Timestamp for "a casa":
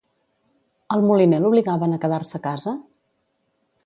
2.39-2.73